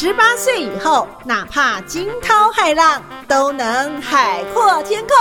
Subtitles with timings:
[0.00, 5.16] 十八岁以后，哪怕惊涛骇浪，都能海阔天空。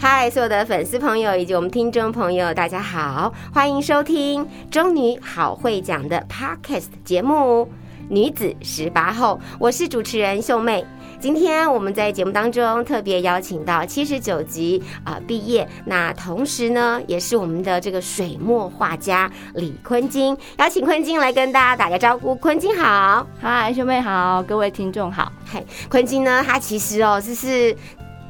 [0.00, 7.66] 嗨，所有的粉丝朋友以及我们听众朋友，大家好，欢迎收听中女好会讲的 Podcast 节目
[8.08, 10.82] 《女子十八后》，我是主持人秀妹。
[11.22, 22.34] 今天我们在节目当中特别邀请到七十九级啊、毕业，那同时呢也是我们的这个水墨画家李坤金，邀请坤金来跟大家打个招呼。
[22.34, 25.30] 坤金好，嗨，兄妹好，各位听众好。
[25.48, 27.72] 嘿，坤金呢，他其实哦，就是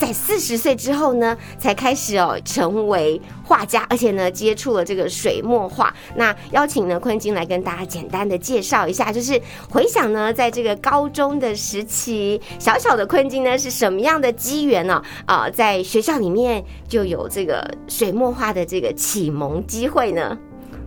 [0.02, 5.94] 在四十岁之后呢，才开始哦成为画家，而且呢接触了这个水墨画。
[6.16, 15.00] 那邀请呢坤金来跟大家简单的介绍一下，就是回想呢，在这个高中的时期，小小的坤金呢是什么样的机缘呢？
[15.24, 20.36] 啊、在学校里面就有这个水墨画的这个启蒙机会呢？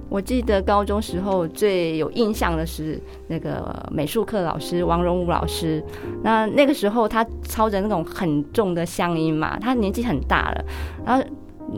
[0.10, 5.84] 我记得高中时候最有印象的是那个美术课老师王荣武老师。
[6.24, 10.66] 那那个时候他操着那种很重的乡音嘛，他年纪很大了，
[11.06, 11.24] 然后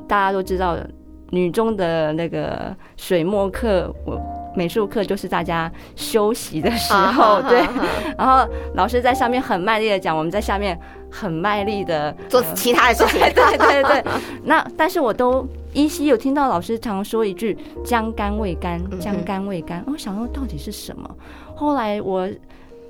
[0.07, 0.77] 大家都知道，
[1.31, 4.19] 女中的那个水墨课，我
[4.55, 7.59] 美术课就是大家休息的时候， 对。
[8.17, 10.77] 然后老师在上面很卖力的讲，我们在下面
[11.09, 14.03] 很卖力的做其他的事情，对对对对。
[14.43, 21.07] 那但是我都依稀有听到老师常说一句“将干未干，将干未干”，我想说到底是什么？
[21.55, 22.27] 后来我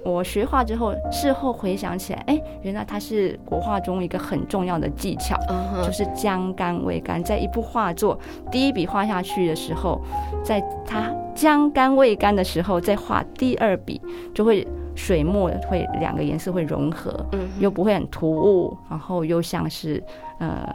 [0.05, 5.37] 我学画之后，事后回想起来，哎，原来它是国画中一个很重要的技巧，
[5.85, 7.21] 就是将干未干。
[7.21, 8.17] 在一部画作
[8.49, 9.99] 第一笔画下去的时候，
[10.41, 14.01] 在它将干未干的时候，再画第二笔，
[14.33, 14.65] 就会
[14.95, 20.01] 水墨会两个颜色会融合，嗯哼又不会很突兀，然后又像是
[20.39, 20.73] 呃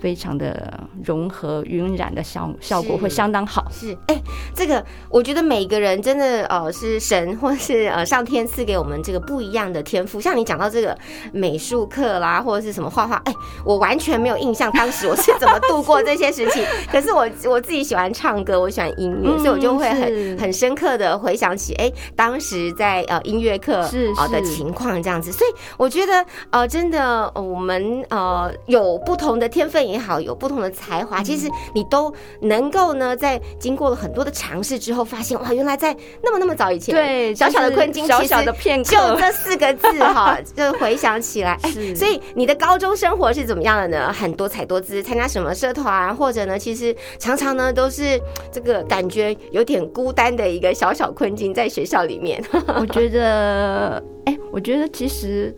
[0.00, 0.72] 非常的
[1.04, 3.66] 融合晕染的效效果会相当好。
[3.70, 4.22] 是，哎、
[4.54, 10.20] 这个我觉得每个人真的呃是神或是呃上天赐给我们这个不一样的天赋。
[10.20, 10.96] 像你讲到这个
[11.32, 16.62] 美术课啦，或者是什么画画，哎、我完全没有印象当时我是怎么度过这些时期。
[16.90, 25.32] 可是我我自己喜欢唱歌，我喜欢音乐，嗯所以我就会很很深刻的回想起，哎、当时在呃音乐课是呃的情况这样子。
[25.32, 41.58] 所以我觉得呃真的、呃我们呃有不同的天分也好，有不同的才华，其实你都能够呢，在经过了很多的尝试之后，发现哇，原来在那么那么早以前，对，小小的困境，小小的片刻，就这四个字哈， 就回想起来，
[41.94, 44.12] 所以你的高中生活是怎么样的呢？
[44.12, 48.20] 很多彩多姿，参加什么社团，或者呢，其实常常呢都是
[48.50, 52.42] 这个感觉有点孤单的一个小小困境，在学校里面。
[52.78, 55.54] 我觉得，哎、我觉得其实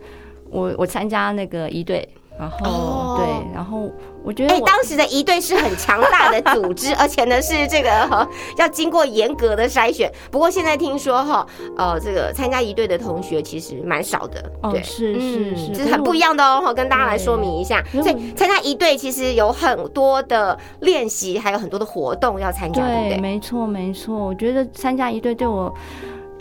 [0.49, 2.07] 我我参加那个一队，
[2.39, 3.91] 然后、哦对，然后
[4.23, 8.25] 我觉得哎，我、当时的一队是很强大的组织， 而且呢是这个、呃
[8.57, 10.09] 要经过严格的筛选。
[10.31, 11.45] 不过现在听说哈，
[11.75, 14.81] 呃，这个参加一队的同学其实蛮少的，哦对。
[14.81, 17.83] 是是是，这是很不一样的哦，哈跟大家来说明一下。
[17.91, 23.17] 所以参加一队其实有很多的练习，还有很多的活动要参加，对不对，对？
[23.19, 24.15] 没错没错。
[24.15, 25.73] 我觉得参加一队对我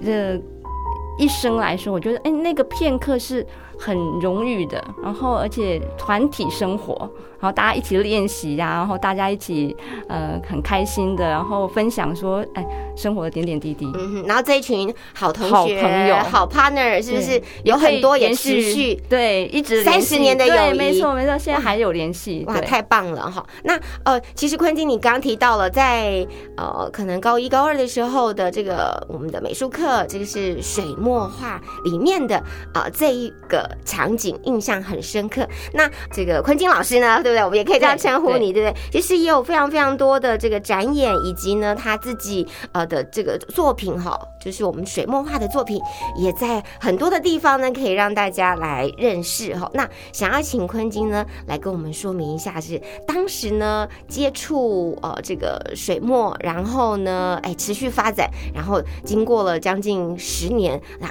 [0.05, 0.41] 的
[1.19, 3.45] 一生来说，我觉得哎、那个片刻是
[3.79, 4.83] 很荣誉的。
[5.03, 6.95] 然后而且团体生活，
[7.41, 9.77] 然后大家一起练习呀、然后大家一起
[10.09, 13.87] 呃很开心的，然后分享说哎生活的点点滴滴。
[13.95, 18.95] 嗯哼，然后这一群好同学、好朋友好 partner，是不是有很多也延持续？
[19.09, 22.45] 对，一直三十年的友对谊没错没错，现在还有联系。
[22.47, 23.45] 哇，太棒了哈！
[23.65, 26.27] 那呃，其实坤金，你刚刚提到了在
[26.57, 32.37] 呃，可能高一、高二的时候的这个我们的美术课，这个是水墨画里面的
[32.73, 35.47] 啊、呃、这一个场景印象很深刻。
[35.73, 37.45] 那这个坤金老师呢，对不对？
[37.45, 38.83] 我们也可以这样称呼对你，对不对？
[38.93, 45.81] 其实也有非常非常多的这个展演，以及呢他自己呃的这个作品哈，就是我们水墨画的作品，
[46.17, 49.71] 也在很多的地方呢可以让大家来认识哈。
[49.75, 61.09] 那想要请坤金呢来跟我们说明一下，是当时呢接触呃这个水墨，然后呢哎持续发展，然后经过了将近十年，那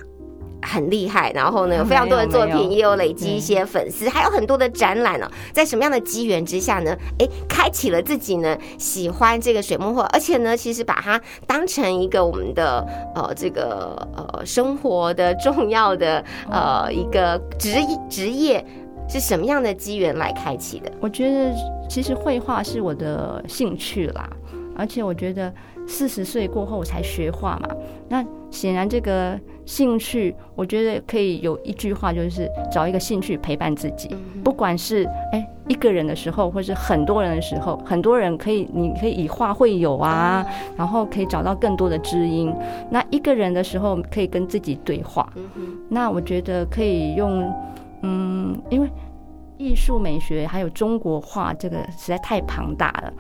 [0.62, 5.28] 很厉害，然后呢有非常多的作品，也有累积一些粉丝，还有很多的展览哦。
[5.54, 6.96] 在什么样的机缘之下呢？
[7.20, 17.72] 哎，开启了自己呢喜欢这个水墨画，而且呢，其实把它当成一个我们的呃这个呃生活的重要的呃一个职
[18.10, 18.66] 职业，
[19.08, 20.92] 是什么样的机缘来开启的？
[21.00, 21.54] 我觉得
[21.90, 24.30] 其实绘画是我的兴趣啦，
[24.76, 25.54] 而且我觉得
[25.88, 27.70] 四十岁过后才学画嘛，
[28.10, 34.10] 那显然这个兴趣，我觉得可以有一句话，就是找一个兴趣陪伴自己，
[34.44, 40.46] 不管是哎一个人的时候，或是很多人的时候，很多人可以，你可以以画会友啊，
[40.78, 42.54] 然后可以找到更多的知音。
[42.90, 45.32] 那一个人的时候，可以跟自己对话。
[45.90, 47.54] 那我觉得可以用，
[48.04, 48.90] 嗯，因为
[49.58, 53.14] 艺术美学还有中国画这个实在太庞大了。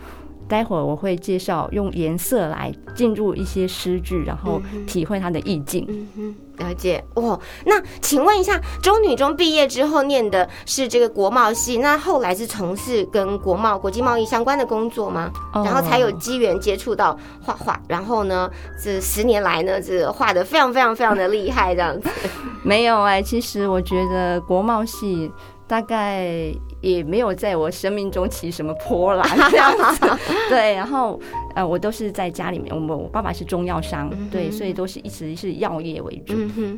[0.47, 5.85] 待会儿我会介绍用颜色来进入一些诗句，然后体会它的意境。
[5.89, 7.39] 嗯哼，了解哦。
[7.65, 15.31] 那请问一下，中女中毕业之后念的是这个国贸系，那后来是从事跟国贸、国际贸易相关的工作吗？
[15.53, 18.49] 哦然后才有机缘接触到画画，然后呢，
[18.81, 22.09] 这十年来呢，这画的非常非常非常的厉害，这样子。
[22.63, 25.31] 没有哎、其实我觉得国贸系
[25.67, 30.07] 大概也没有在我生命中起什么波澜 这样子。
[30.50, 31.19] 对，然后
[31.56, 36.33] 呃，我都是在家里面，我我爸爸是中药商，对，所以都是一直是药业为主。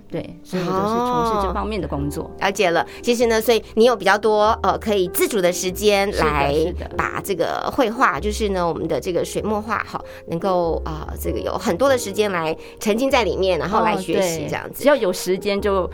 [0.10, 2.30] 对，所以我都是从事这方面的工作。
[2.40, 6.54] 了解了，其实呢，所以你有比较多呃可以自主的时间来
[6.98, 14.90] 把这个绘画，就是呢我们的这个水墨画哈，能够啊、呃这个有很多的时间来沉浸在里面，然后来哦学习对这样子只。
[14.90, 15.88] 要有时间就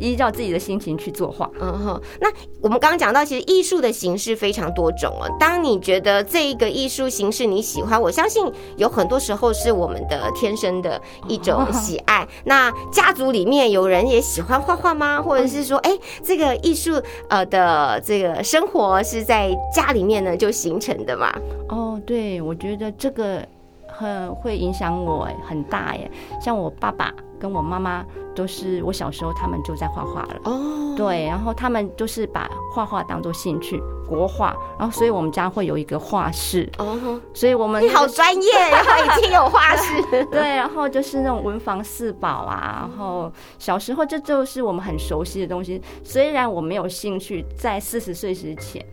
[0.00, 1.48] 依照自己的心情去作画。
[1.60, 2.28] 嗯哼，那
[2.60, 5.28] 我们刚刚讲到，其实艺术的形式非常多种哦。
[5.38, 12.26] 当你觉得这一个艺术形式你喜欢，我相信有很多时候是我们的天生的一种喜爱。
[12.44, 15.20] 那家族里面有人也喜欢画画吗？
[15.20, 15.90] 或者是说，哎，
[16.22, 21.32] 这个艺术呃的这个生活是在家里面呢就形成的嘛？
[21.68, 23.46] 哦，对，我觉得这个
[23.86, 26.10] 很会影响我很大耶。
[26.40, 28.04] 像我爸爸跟我妈妈
[28.34, 30.40] 都是我小时候他们就在画画了。
[30.44, 40.02] 哦，对，然后他们就是把画画当做兴趣，国画，然后所以我们家会有一个画室，哦，所以我们你好专业，然后已经有画室。
[40.30, 45.80] 对，然后就是那种文房四宝啊，然后小时候这就是我们很熟悉的东西。
[46.04, 48.84] 虽然我没有兴趣在四十岁之前，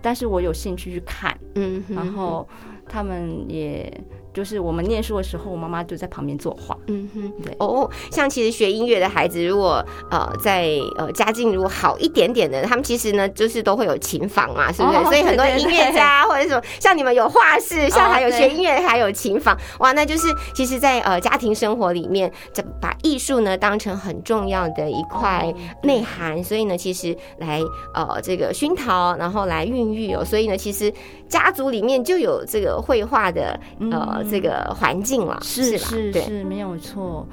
[0.00, 2.46] 但是我有兴趣去看，嗯哼，然后
[2.88, 3.92] 他们也
[4.38, 6.78] 就是我们念书的时候，我妈妈就在旁边作画。
[6.86, 7.52] 嗯哼，对。
[7.58, 14.96] 哦，像其实学音乐的孩子，如果呃在呃家境如果好一点点的，他们其实呢就是都会有琴房嘛，是不是？
[14.96, 25.52] 哦所以很多音乐家 或者什么，像你们有画室，像还有对学音乐还有琴房，哇，那就是其实在，呃家庭生活里面，这把艺术呢当成很重要的一块
[25.82, 27.60] 内涵，所以呢，其实来
[27.92, 30.92] 呃这个熏陶，然后来孕育哦，所以呢，其实
[31.28, 33.58] 家族里面就有这个绘画的
[33.90, 35.78] 呃这个环境了，是。
[35.78, 37.26] 是是，没有错。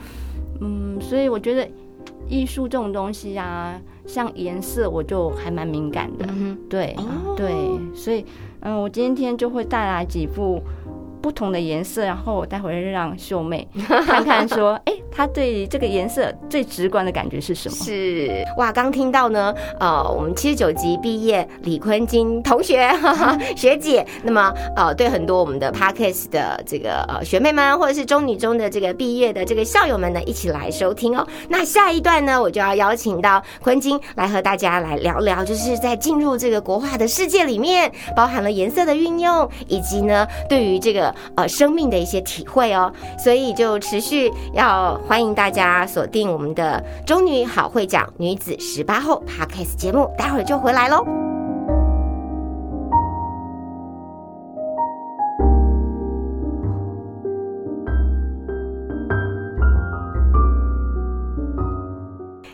[0.62, 1.68] 嗯，所以我觉得
[2.30, 6.25] 艺术这种东西啊，像颜色，我就还蛮敏感的。
[6.30, 7.53] 嗯对、哦对，
[7.94, 8.25] 所以
[8.62, 10.62] 嗯，我今天就会带来几幅
[11.25, 13.68] 不同的颜色，然后我待会儿让秀妹
[14.06, 17.75] 看看说， 哎、她对这个颜色最直观的感觉是什么？
[17.83, 31.28] 是哇，刚听到呢，呃，我们七十九级毕业李坤金同学哈哈 学姐，那么呃，对很多我们的 Parkes 的这个呃学妹们，或者是中女中的这个毕业的这个校友们呢，一起来收听哦。
[31.50, 42.92] 那下一段呢，我就要邀请到坤金来和大家来聊聊，就是在进入这个国画的世界里面，包含了颜色的运用，以及呢对于这个呃生命的一些体会哦。
[43.18, 51.06] 所以就持续要欢迎大家锁定我们的中女好会讲女子十八后 Podcast 节目，待会儿就回来喽。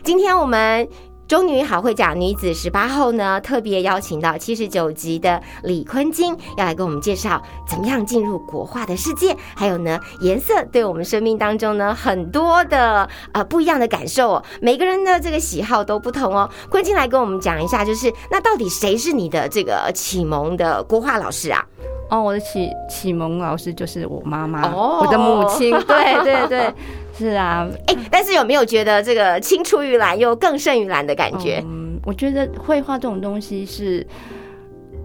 [0.04, 0.86] 今天我们
[1.32, 16.46] 中女好会讲女子十八后呢，特别邀请到七十九集的李坤金，要来跟我们介绍怎么样进入国画的世界，还有呢，颜色对我们生命当中呢很多的呃不一样的感受哦，每个人的这个喜好都不同哦。
[16.68, 21.64] 坤金来跟我们讲一下，就是那到底谁是你的这个启蒙的国画老师啊？
[22.12, 25.70] 哦，我的启启蒙老师就是我妈妈，哦我的母亲。
[25.86, 26.70] 对对对，
[27.16, 31.62] 是啊，哎，但是有没有觉得这个青出于蓝又更胜于蓝的感觉？
[31.64, 34.06] 嗯，我觉得绘画这种东西是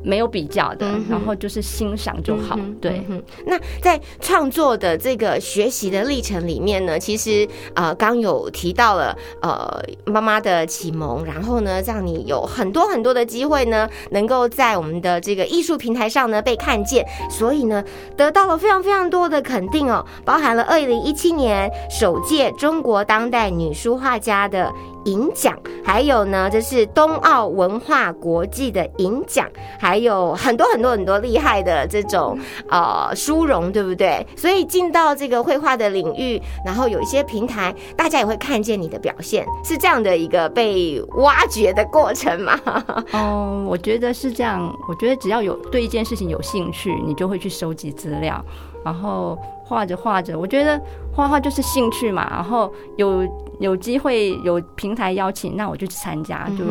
[0.07, 2.75] 没有比较的嗯，然后就是欣赏就好嗯。
[2.79, 7.45] 对，嗯那在创作的这个学习的历程里面呢，其实
[7.75, 17.83] 呃刚有提到了呃妈妈的启蒙，然后呢让你有很多很多的机会呢，能够在我们的这个艺术平台上呢被看见，所以呢
[18.15, 24.71] 得到了非常非常多的肯定哦，包含了二零一七年首届中国当代女书画家的。
[25.07, 29.49] 银奖，还有呢，这是冬奥文化国际的银奖，
[29.79, 32.37] 还有很多很多很多厉害的这种
[32.69, 34.25] 呃殊荣，对不对？
[34.35, 42.59] 所以进到这个绘画的领域，然后有一些平台，大家也会看见你的表现，是这样的一个被挖掘的过程嘛？
[43.13, 44.71] 哦，我觉得是这样。
[44.89, 48.43] 我觉得只要有对一件事情有兴趣，你就会去收集资料，
[48.83, 49.37] 然后
[49.67, 50.81] 画着画着，我觉得
[51.13, 52.27] 画画就是兴趣嘛。
[52.31, 53.27] 然后有
[53.59, 56.63] 有机会有平台邀请，那我就去参加，就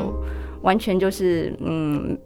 [0.63, 2.19] 完全就是嗯。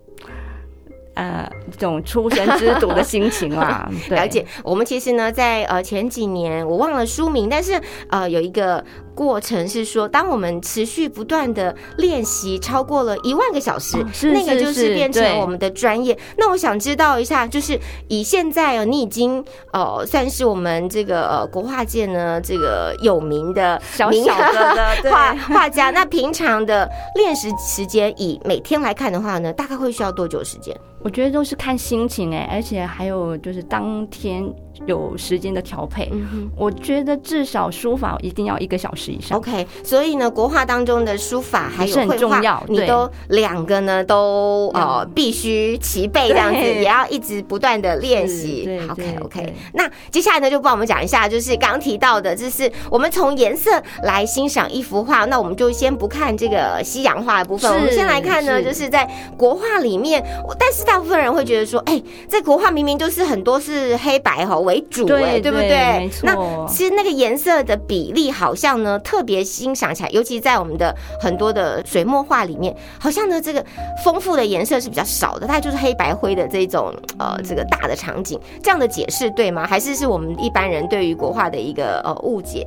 [1.14, 4.46] 呃，这种出生之犊的心情啦， 对了解。
[4.62, 8.82] 我们其实呢，在呃前几年，我忘了书名，但是呃有一个
[9.14, 16.16] 过程是说，当我们持续不断的练习超过了一万个小时，那个就是是变成我们的专业。
[16.36, 30.74] 那我想知道一下，就是以现在哦，你已经呃算是我们这个呃国画界呢这个有名的名小小的的 画画家，那平常的练习时间，以每天来看的话呢，大概会需要多久时间？
[31.02, 34.44] 我觉得都是看心情哎，而且还有就是当天
[34.86, 36.08] 有时间的调配。
[36.12, 36.50] 嗯。
[36.56, 39.38] 我觉得至少书法一定要一个小时以上。
[39.38, 48.88] OK，所以呢，国画当中的书法还有绘画重要，你都两个呢都呃必须齐备，这样子也要一直不断的练习对。
[48.88, 53.70] OK OK，那接下来呢，就帮我们讲一下，就是刚刚提到的，就是我们从颜色
[54.02, 66.08] 来欣赏一幅画，那我们就先不看这个西洋画的部分，是我们先来看呢，就是在国画里面，我但是大部分人会觉得说，哎，在国画明明就是很多是黑白哈为主，哎，对对不对对没？
[66.08, 73.64] 错那其实那个颜色的比例好像呢特别欣赏起来，尤其在我们的很多的水墨画里面，好像呢这个
[74.04, 78.38] 丰富的颜色是比较少的，它就是黑白灰的这种呃这个大的场景。
[78.62, 79.66] 这样的解释对吗？
[79.66, 82.66] 还是是我们一般人对于国画的一个呃 误解？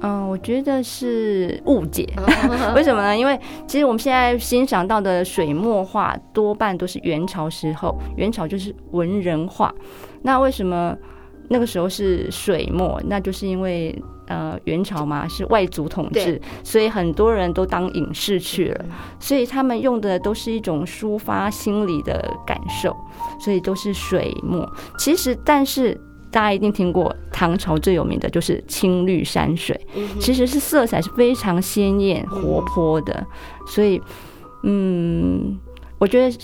[0.00, 2.08] 嗯，我觉得是误解。
[2.74, 3.16] 为什么呢？
[3.16, 9.72] 因为其实我们现在欣赏到的水墨画多半都是元朝时候，元朝就是文人画。
[10.22, 10.96] 那为什么
[11.48, 13.00] 那个时候是水墨？
[13.06, 13.96] 那就是因为
[14.26, 18.84] 呃元朝嘛是外族统治，所以很多人都当隐士去了，
[19.18, 22.96] 所以他们用的都是一种抒发心理的感受，
[23.40, 24.68] 所以都是水墨。
[24.98, 26.00] 其实，但是。
[26.30, 29.80] 大家一定听过唐朝最有名的就是青绿山水，
[30.18, 33.24] 其实是色彩是非常鲜艳活泼的，
[33.68, 34.02] 所以，
[34.64, 35.56] 嗯，
[35.96, 36.36] 我觉得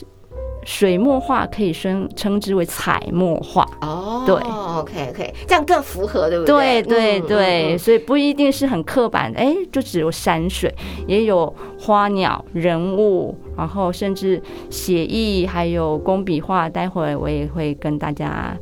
[0.71, 3.69] 水墨画可以称称之为彩墨画。
[3.81, 10.73] 哦，对，OK OK，这样更符合，对不对对对对，嗯所以不一定是很刻板的，哎，就只有山水，
[11.09, 16.69] 也有花鸟、人物，然后甚至写意，还有工笔画。
[16.71, 18.57] 待会我也会跟大家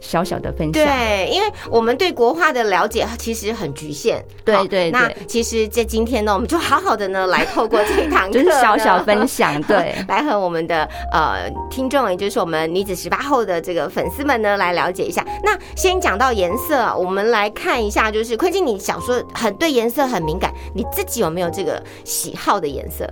[0.00, 0.72] 小小的分享。
[0.72, 4.18] 对，因为我们对国画的了解其实很局限。
[4.18, 9.28] 好对对那其实，在今天呢，我们就好好的呢，来透过这一堂课，就是小小分。
[9.28, 9.94] 享， 对。
[10.08, 15.22] 来和我们的呃听众，也就是我们女子十八后的这个粉丝们呢，来了解一下。
[15.42, 23.06] 那先讲到颜色啊，我们来看一下，就是坤静，你小时候很对颜色很敏感，你自己有没有这个喜好的颜色？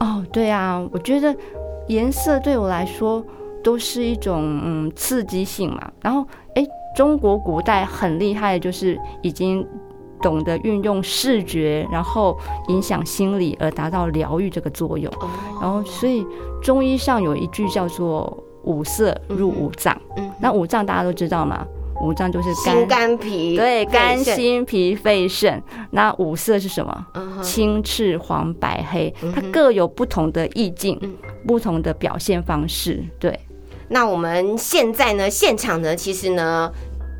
[0.00, 1.34] 哦，对啊，我觉得
[1.88, 3.24] 颜色对我来说
[3.66, 5.90] 都是一种嗯刺激性嘛。
[6.00, 9.66] 然后，哎，中国古代很厉害，就是已经
[10.22, 15.12] 懂得运用视觉，然后影响心理，而达到疗愈这个作用。
[15.14, 15.28] 哦
[15.60, 16.24] 然后，所以
[16.62, 20.00] 中医上有一句叫做“五色入五脏”。
[20.16, 21.66] 嗯，那五脏大家都知道嘛，
[22.00, 25.60] 五脏就是肝肝脾对，肝、心、脾、肺、肾。
[25.90, 27.06] 那五色是什么？
[27.42, 31.12] 青、赤、黄、白、黑，它各有不同的意境，嗯
[31.46, 33.04] 不同的表现方式。
[33.20, 33.38] 对，
[33.88, 36.70] 那我们现在呢，现场呢，其实呢，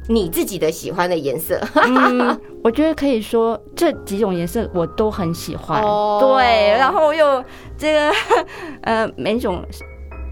[0.08, 5.80] 你自己的喜欢的颜色，嗯，我觉得可以说这几种颜色我都很喜欢。
[5.82, 7.42] 哦对，然后又
[7.76, 8.12] 这个
[8.82, 9.64] 呃，每种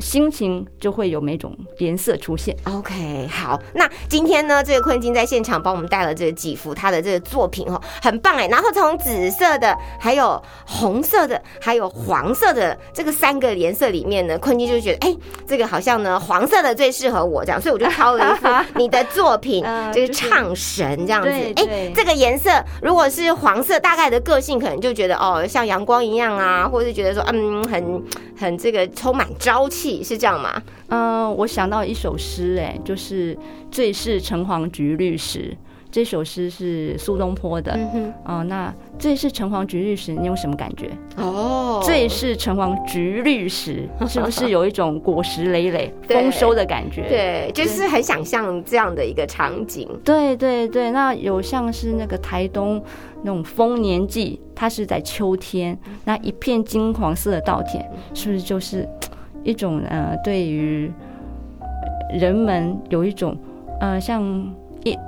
[0.00, 2.56] 心情就会有每种颜色出现。
[2.64, 8.46] OK，好，那今天呢，这个坤金在现场帮我们带了这几幅他的这个作品哦，很棒哎。
[8.48, 18.48] 然后从紫色的，还有红色的，还有黄色的这个三个颜色里面呢，坤金就觉得哎，这个好像呢黄色的最适合我这样，所以我就挑了一幅
[18.78, 21.30] 你的作品，嗯 就是唱神这样子。
[21.30, 22.50] 哎对，这个颜色
[22.82, 28.02] 如果是黄色，大概的个性可能就觉得哦像阳光一样啊，或者是觉得说嗯很
[28.38, 30.62] 很这个充满朝气，是这样吗？
[30.88, 33.36] 嗯、我想到一首诗，哎，就是
[33.70, 35.56] “最是橙黄橘绿时”。
[35.90, 37.70] 这首诗是苏东坡的。
[37.76, 40.90] 嗯哼，哦、那“最是橙黄橘绿时”，你有什么感觉？
[41.16, 47.06] 哦，最是橙黄橘绿时，是不是有一种果实累累、 丰收的感觉？
[47.08, 49.88] 对，就是很想象这样的一个场景。
[50.02, 52.82] 对对对，那有像是那个台东
[53.22, 59.06] 那种丰年祭，它是在秋天，那一片金黄色的稻田，是不是就是嘖
[59.44, 60.90] 一种呃，对于
[62.12, 63.36] 人们有一种
[63.80, 64.22] 呃，像
[64.84, 64.98] 一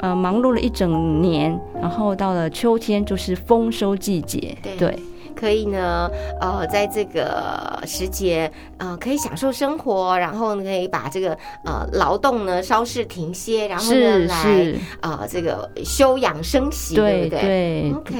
[0.00, 4.98] 呃忙碌了一整年，然后到了秋天就是丰收季节，对对
[5.34, 17.92] 可以呢，呃，在这个时节，呃，可以享受生活，然后呢，可以把这个呃劳动呢稍事停歇，然后呢是来是，呃这个休养生息，对不对对。
[17.94, 18.14] ？OK，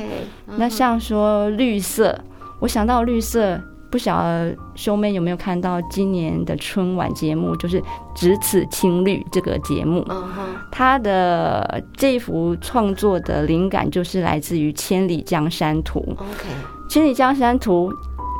[0.47, 2.19] 嗯那像说绿色，
[2.59, 7.81] 我想到绿色，不晓得兄妹有没有看到今年的春晚节目，就是
[8.15, 10.07] 《只此青绿》这个节目。
[10.09, 16.01] 嗯哼，它的这幅创作的灵感就是来自于《千里江山图》。
[16.13, 16.49] 《OK，
[16.89, 17.91] 千里江山图》，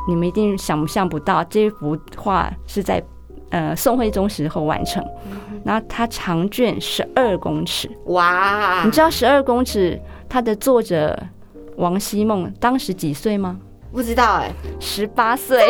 [0.07, 3.03] 你们一定想象不到，这幅画是在
[3.49, 5.05] 呃宋徽宗时候完成。
[5.65, 11.21] 然后它长卷十二公尺，哇，你知道十二公尺它的作者
[11.75, 13.59] 王希孟当时几岁吗？
[13.91, 15.61] 不知道哎，十八岁。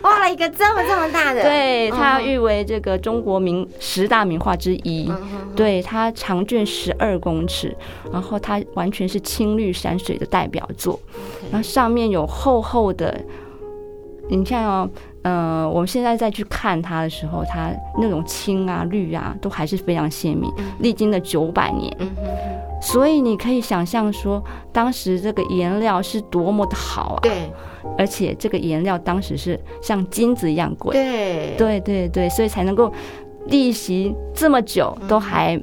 [0.00, 5.08] 画 了一个这么这么大的，对，他嗯誉为这个中国名十大名画之一。
[5.10, 7.76] 嗯对，它长卷十二公尺，
[8.10, 10.98] 然后它完全是青绿山水的代表作，
[11.50, 13.14] 然后上面有厚厚的，
[14.30, 14.88] 你看哦，
[15.24, 17.70] 呃，我们现在再去看它的时候，它
[18.00, 27.50] 那种青啊、绿啊，都还是非常鲜明，历经了九百年，嗯哼哼，所以你可以想象说，当时这个颜料是多么的好啊，对。
[27.96, 31.54] 而且这个颜料当时是像金子一样贵，对。
[31.56, 32.92] 对对对，所以才能够
[33.46, 35.60] 历习这么久，都还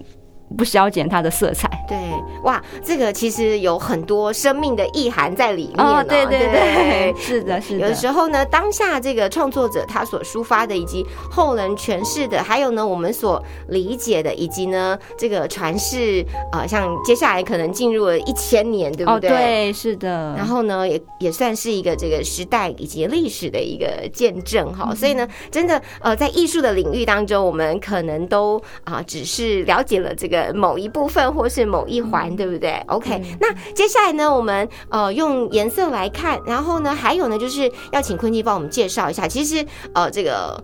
[0.58, 1.70] 不消减它的色彩。
[1.90, 1.98] 对，
[2.44, 19.30] 哇，这个其实有很多生命的意涵在里面哦，对对对对，是的，是的有的的，时候呢，当下这个创作者他所抒发的，以及后人诠释的，还有呢我们所理解的，以及呢这个传世，呃，像接下来可能进入了一千年，对不哦，对？。
[19.30, 20.36] 对，是的。
[20.38, 40.62] 然后呢，也也算是一个这个时代以及历史的一个见证哈，所以呢，真的呃，在艺术的领域当中，我们可能都啊、只是了解了这个某一部分或是某一环，对不对？OK，那接下来呢，我们呃用颜色来看，然后呢，还有呢，就是要请坤基帮我们介绍一下，其实呃这个。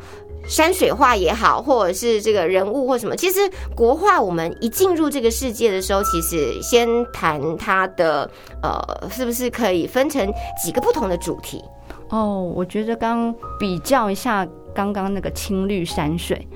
[0.47, 3.39] 山水画也好，或者是这个人物或什么，其实
[3.75, 8.29] 国画我们一进入这个世界的时候，其实先谈它的
[8.61, 10.31] 呃，是不是可以分成
[10.63, 11.63] 几个不同的主题？
[12.09, 16.47] 哦，我觉得刚比较一下刚刚那个青绿山水，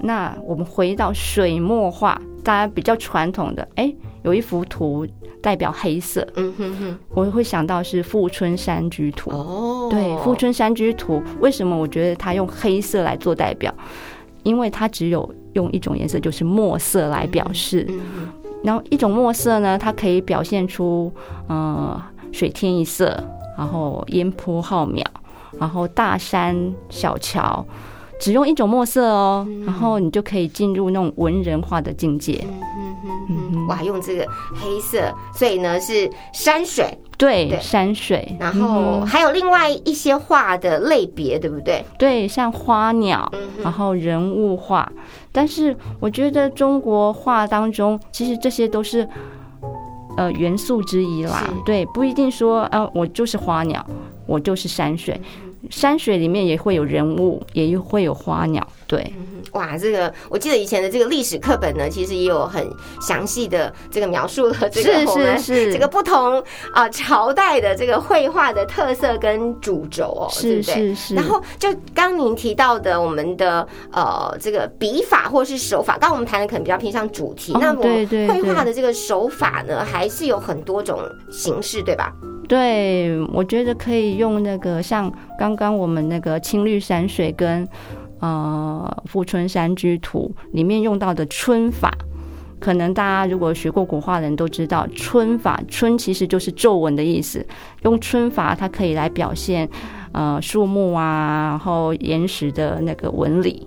[0.00, 5.06] 那我们回到水墨画，大家比较传统的，哎，有一幅图
[5.42, 9.30] 代表黑色，嗯哼哼，我会想到是《富春山居图》。
[9.34, 13.74] 哦，对，《富春山居图》为什么我觉得它用黑色来做代表？
[14.42, 17.86] 因为它只有用一种颜色，就是墨色来表示。
[17.88, 21.10] 嗯哼，然后一种墨色呢，它可以表现出
[21.48, 23.22] 呃水天一色，
[23.56, 25.02] 然后烟波浩渺，
[25.58, 27.66] 然后大山小桥。
[28.24, 32.42] 只用一种墨色哦，然后你就可以进入那种文人画的境界。
[32.42, 41.84] 嗯哼哼哼，哇，用这个黑色，所以呢是山水，对，对山水，然后嗯还有另外一些画的类别，对不对？
[41.98, 44.90] 对，像花鸟，嗯然后人物画。
[45.30, 49.06] 但是我觉得中国画当中，其实这些都是
[50.16, 51.46] 呃元素之一啦。
[51.66, 53.84] 对，不一定说呃我就是花鸟，
[54.24, 55.20] 我就是山水。
[55.70, 58.66] 山水里面也会有人物，也会有花鸟。
[58.86, 59.12] 对，
[59.54, 62.64] 哇，这个我记得以前的这个历史课本呢，其实也有很
[63.00, 70.94] 详细的这个描述了这个是我们是是 这个不同啊、朝代的这个绘画的特色跟主轴哦，对是不对？
[70.94, 71.14] 是是。
[71.14, 82.12] 然后就刚您提到的我们的呃这个笔法或是手法，刚刚我们谈的可能比较偏向主题，哦那我绘画的这个手法呢，还是有很多种形式，对吧？
[82.46, 87.66] 对，我觉得可以用那个像刚刚我们那个青绿山水跟
[88.24, 91.90] 呃富春山居图里面用到的春法。
[92.60, 97.46] 可能大家如果学过国画的人都知道，春法春其实就是皱纹的意思。
[97.82, 99.68] 用春法，它可以来表现
[100.12, 103.66] 呃树木啊，然后岩石的那个纹理。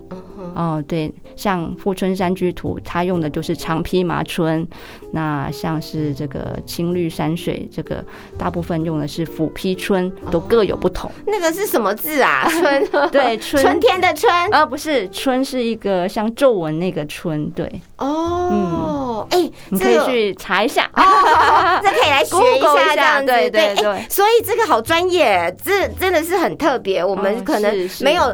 [0.54, 4.66] 哦，对，像富春山居图，它用的就是长披麻皴；
[5.12, 8.04] 那像是这个青绿山水，这个
[8.36, 11.10] 大部分用的是斧披春，都各有不同。
[11.26, 12.46] 那个是什么字啊？
[12.48, 14.32] 春， 对，春春天的春。
[14.50, 17.80] 啊，不是，春是一个像皱纹那个春，对。
[17.98, 21.02] 哦，哎，你可以去查一下，哦，
[21.82, 24.06] 这可以来学一下，这样子，对对对。
[24.08, 28.32] 所以这个好专业，这真的是很特别，我们可能没有。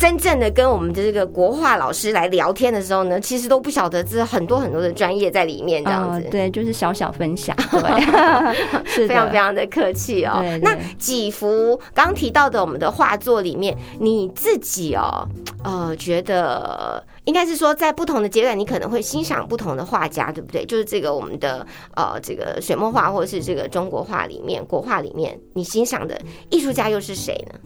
[0.00, 6.26] 真正的跟我们的这个国画老师来聊天的时候呢，其实都不晓得这很多很多的专业在里面，这样子。
[6.30, 8.00] 对，就是小小分享， 对，
[8.88, 10.42] 是非常非常的客气哦。
[10.62, 15.28] 那几幅刚提到的我们的画作里面，你自己哦，
[15.62, 20.64] 呃，觉得应该是说在不同的阶段，你可能会欣赏不同的画家，对不对？
[20.64, 27.60] 就是这个我们的呃这个水墨画或者是这个中国画里面国画里面，你欣赏的艺术家又是谁呢？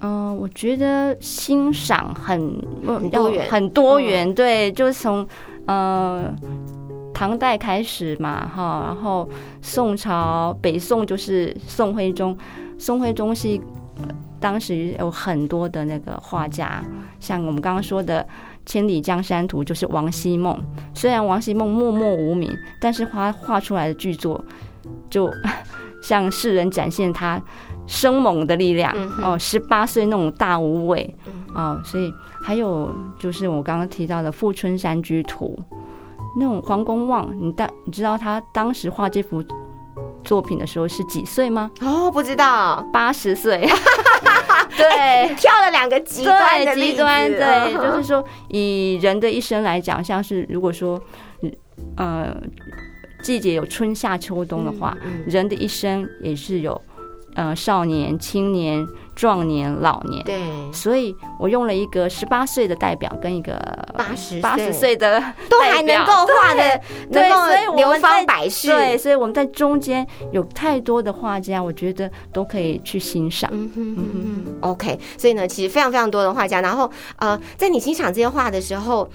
[0.00, 2.58] 嗯，我觉得欣赏很
[3.10, 4.34] 多元，很多元。
[4.34, 5.26] 对，就是从
[5.66, 6.34] 呃
[7.12, 9.28] 唐代开始嘛，哈，然后
[9.60, 12.36] 宋朝、北宋就是宋徽宗。
[12.78, 13.60] 宋徽宗是
[14.40, 16.82] 当时有很多的那个画家，
[17.18, 18.22] 像我们刚刚说的
[18.64, 20.58] 《千里江山图》，就是王希孟。
[20.94, 24.42] 虽然王希孟默默无名，但是他画出来的巨作，
[25.10, 25.30] 就
[26.02, 27.38] 向世人展现他。
[27.90, 31.12] 生猛的力量哦，十八岁那种大无畏
[31.52, 35.58] 哦，所以还有就是我刚刚提到的《富春山居图》，
[36.38, 39.44] 那种黄公望，你当你知道他当时画这幅
[40.22, 41.68] 作品的时候是几岁吗？
[41.80, 43.68] 哦，不知道，八十岁。
[44.76, 51.02] 对，跳了两个极端的极端，对，就是说以人的一生来讲，像是如果说
[51.96, 52.36] 呃
[53.20, 56.80] 季节有春夏秋冬的话，人的一生也是有。
[57.34, 60.40] 呃，少年、青年、壮年、老年，对，
[60.72, 63.54] 所以我用了一个十八岁的代表跟一个
[63.96, 68.68] 八十八十岁的，都还能够画的，能够流芳百世。
[68.68, 73.48] 对，所以我们在中间有太多的画家，我觉得都可以去欣赏。
[73.52, 79.08] 嗯哼嗯哼 OK，所以呢，其实非常非常多的画家，然后呃，在你欣赏这些画的时候。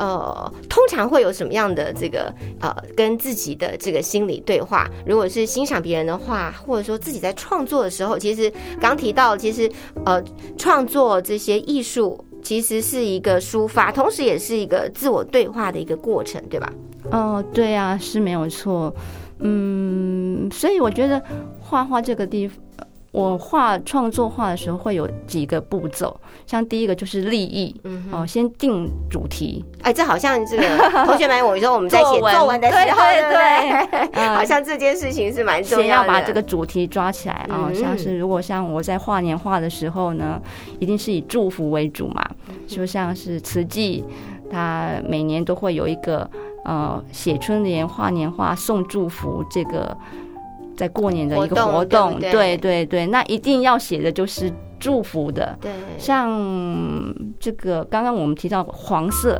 [0.00, 4.88] 呃，通常会有什么样的这个呃，跟自己的这个心理对话？
[5.04, 9.70] 如果是欣赏别人的话，或者说自己在创作的时候，其实刚提到，其实
[10.06, 10.22] 呃，
[10.56, 16.72] 创作这些艺术其实是一个抒发，同时也是一个自我对话的一个过程，对吧？
[17.10, 18.90] 哦，对啊，是没有错。
[19.40, 21.22] 嗯，所以我觉得
[21.60, 22.56] 画画这个地方。
[23.12, 27.74] 我画创作画的时候会有几个步骤，像第一个就是立意，
[28.12, 29.64] 哦，先定主题。
[29.82, 30.62] 哎，这好像这个
[31.04, 33.22] 同学们，我说我们在写作文的时候，对
[33.90, 35.82] 对对，好像这件事情是蛮重要的。
[35.82, 40.40] 先要把这个主题抓起来啊，像是如果像我在画年画的时候呢，
[40.78, 42.24] 一定是以祝福为主嘛，
[42.68, 44.04] 就像是慈济，
[44.48, 46.30] 它每年都会有一个
[46.64, 49.96] 呃写春联、画年画、送祝福这个。
[50.80, 52.86] 在过年的一个活动，对对？
[52.86, 55.54] 对，那一定要写的就是祝福的。
[55.60, 56.30] 对，像
[57.38, 59.38] 这个刚刚我们提到黄色，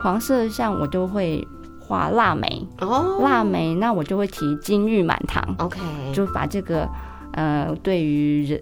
[0.00, 1.46] 黄色像我就会
[1.78, 2.66] 画腊梅。
[2.80, 5.54] 哦，腊梅那我就会提金玉满堂。
[5.58, 5.78] OK，
[6.14, 6.88] 就把这个
[7.34, 8.58] 呃对于人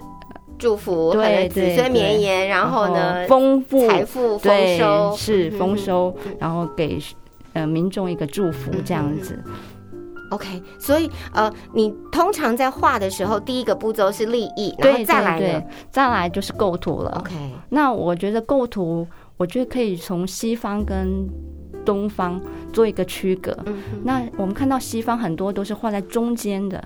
[0.59, 5.15] 祝福，对子孙绵延，然后呢丰富财富丰收。
[5.17, 6.99] 是丰收，然后给
[7.53, 9.41] 呃民众一个祝福这样子。
[10.31, 17.17] OK，所以呃，你通常在画的时候，第一个步骤是立意，然后再来呢，再来就是构图了。
[17.21, 17.35] OK，
[17.71, 21.29] 那我觉得构图，我觉得可以从西方跟
[21.85, 22.41] 东方
[22.73, 23.57] 做一个区隔。
[24.03, 26.83] 那我们看到西方很多都是画在中间的，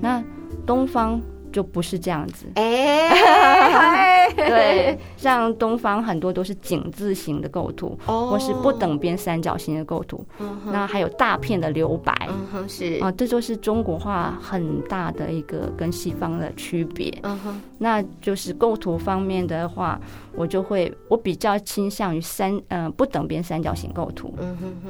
[0.00, 0.22] 那
[0.66, 1.20] 东方。
[1.50, 3.08] 就不是这样子，哎，
[4.36, 10.24] 对，像东方很多都是井字形的构图，或是不等边三角形的构图，
[10.70, 12.28] 那还有大片的留白，
[12.66, 12.98] 是。
[13.00, 17.12] 啊，这就是中国画很大的一个跟西方的区别。
[17.78, 20.00] 那就是构图方面的话，
[20.38, 24.32] 我就会我比较倾向于三嗯不等边三角形构图，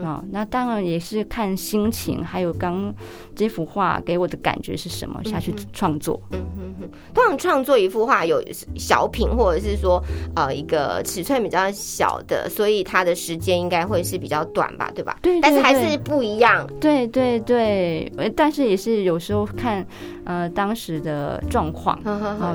[0.04, 2.94] 啊，那当然也是看心情，还有刚
[3.34, 6.20] 这幅画给我的感觉是什么下去创作。
[6.32, 8.42] 嗯哼哼，通常创作一幅画有
[8.76, 10.02] 小品，或者是说
[10.36, 15.18] 呃一个尺寸比较小的，所以它的时间应该会是比较短吧，对吧？
[15.22, 16.66] 对，但是还是不一样。
[16.78, 19.86] 对对对，但是也是有时候看
[20.24, 21.98] 呃当时的状况，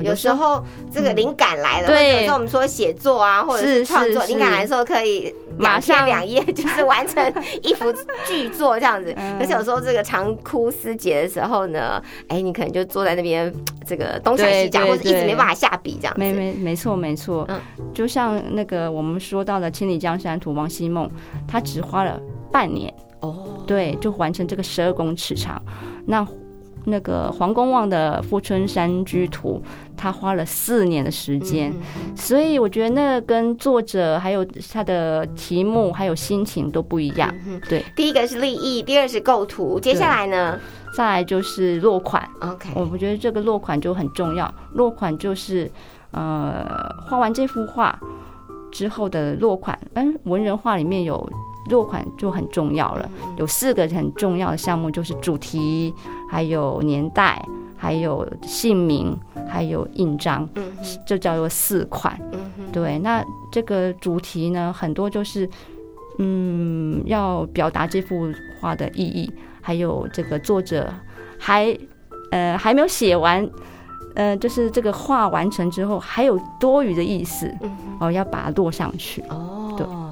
[0.02, 7.92] 有时候这个灵感来了，对，有时候我们说写作啊，或者是创作灵感来说，可以马上两页 就是完成一幅
[8.26, 9.14] 巨作这样子。
[9.38, 13.52] 可是有时候这个长枯思竭的时候呢，哎，你可能就坐在那边。
[13.86, 17.44] 这个东想西讲，或者一直没办法下笔，这样没没没错没错。
[17.44, 17.60] 错，嗯
[17.92, 21.06] 就像那个我们说到的《千里江山图》王希孟，
[21.46, 22.18] 他只花了
[22.50, 25.62] 半年，哦，对，就完成这个十二公尺长。
[26.06, 26.26] 那
[26.84, 29.62] 那个黄公望的《富春山居图》，
[29.96, 31.70] 他花了四年的时间。
[31.72, 37.32] 嗯所以我觉得那跟作者还有他的题目还有心情都不一样。
[37.46, 40.58] 嗯对，第一个是立意，第二是构图，接下来呢
[40.96, 44.52] 再来就是落款，？OK，我们觉得这个落款就很重要。
[44.74, 45.70] 落款就是
[46.12, 46.64] 呃，
[47.06, 47.98] 画完这幅画
[48.70, 51.28] 之后的落款，嗯，文人画里面有
[51.70, 53.10] 落款就很重要了。
[53.36, 55.92] 有四个很重要的项目，就是主题，
[56.30, 57.42] 还有年代，
[57.76, 59.16] 还有姓名，
[59.48, 62.18] 还有印章，嗯哼这叫做四款。
[62.72, 65.48] 对，那这个主题呢，很多就是
[66.18, 70.92] 嗯，要表达这幅画的意义，还有这个作者
[71.38, 71.76] 还
[72.30, 73.48] 呃还没有写完。
[74.16, 79.20] 呃，就是这个画完成之后，还有多余的意思嗯哦，要把它落上去。
[79.22, 80.03] 哦对哦，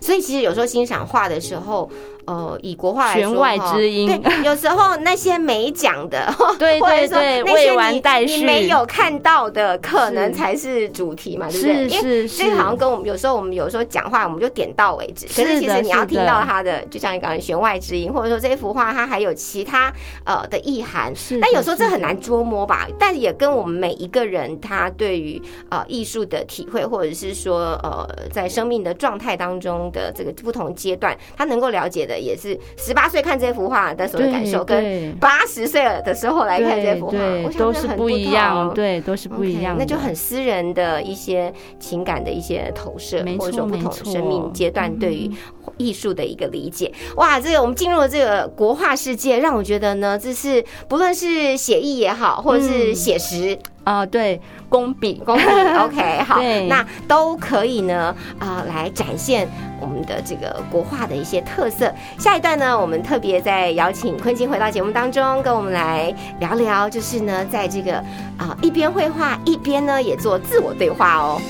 [0.00, 1.88] 所以其实有时候欣赏画的时候，
[2.26, 11.88] 呃，以国画来说，弦外之音对，有时候那些没讲的，对 或者说对对，那些未完你待续，你没有看到的，可能才是主题嘛，对不对？
[11.88, 15.26] 是是这个好像，跟我们有时候我们有时候讲话，我们就点到为止。
[15.26, 19.92] 可是其实你要听到它的，就像你刚刚弦外之音，或者说这幅画它还有其他
[20.24, 21.14] 呃的意涵。
[21.14, 35.12] 是但有时候这很难捉摸吧，但也跟我们每一个人他对于呃艺术的体会，或者是说呃在生命的状态当中的这个不同阶段，他能够了解的也是十八岁看这幅画的时候的感受，跟对。
[35.20, 46.92] 八十岁了的时候来看这幅画，对我想都是很同一样，对，都是不一样的，那就很私人的一些情感的一些投射，没或者说不同生命阶段对于嗯艺术的一个理解。
[47.16, 52.94] 哇，这个我们进入了这个国画世界，让我觉得呢，这是不论是写意也好，或者是嗯。
[53.04, 59.46] 写实、啊，对，工笔，工笔，OK， 好，那都可以呢，啊、来展现
[59.80, 61.92] 我们的这个国画的一些特色。
[62.18, 67.96] 下一段呢，我们特别再邀请坤金回到节目当中，跟我们来聊聊，就是呢，在这个
[68.38, 71.40] 啊、一边绘画一边呢也做自我对话哦。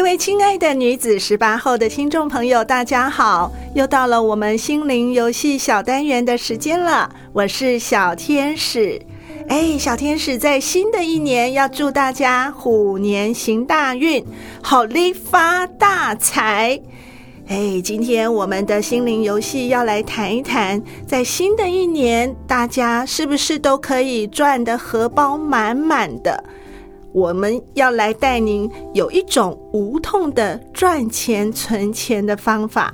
[0.00, 3.52] 各位亲爱的女子十八后的听众朋友，大家好！
[3.74, 8.98] 又到了我们心灵游戏小单元的时间了，我是小天使。
[9.48, 14.24] 哎，小天使在新的一年要祝大家虎年行大运，
[14.62, 16.80] 好利发大财。
[17.48, 26.42] 哎，今天我们的心灵游戏要来谈一谈，在新的一年，大家是不是都可以赚得荷包满满的？
[27.12, 32.92] 我们要来带您有一种无痛的赚钱存钱的方法，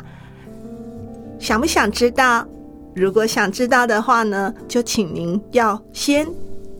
[1.38, 2.46] 想不想知道？
[2.94, 6.26] 如果想知道的话呢，就请您要先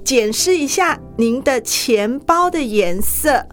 [0.03, 3.45] 检视一下您的钱包的颜色。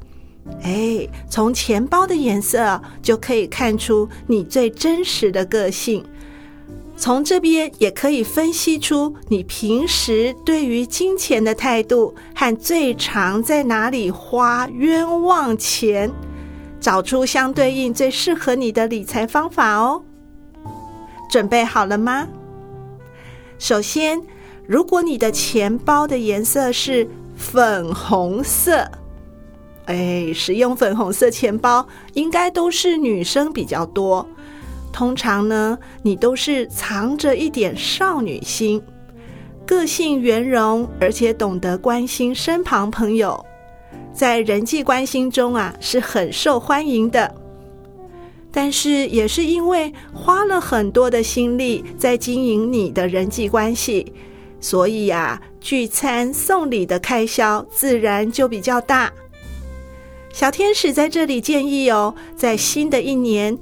[0.62, 6.06] 哎，从钱包的颜色就可以看出你最真实的个性。
[6.96, 16.10] 从这边也可以分析出你平时对于金钱的态度和最常在哪里花冤枉钱，
[16.80, 20.02] 找出相对应最适合你的理财方法哦。
[21.30, 22.28] 准备好了吗？
[23.58, 24.22] 首先，
[24.68, 28.90] 如果你的钱包的颜色是粉红色，
[29.86, 34.26] 哎，使用粉红色钱包应该都是女生比较多。
[34.94, 38.80] 通常呢，你都是藏着一点少女心，
[39.66, 43.44] 个性圆融，而且懂得关心身旁朋友，
[44.14, 47.36] 在人际关系中啊是很受欢迎的。
[48.52, 54.14] 但是也是因为花了很多的心力在经营你的人际关系，
[54.60, 59.12] 所以啊，聚餐送礼的开销自然就比较大。
[60.32, 63.58] 小天使在这里建议哦，在新的一年。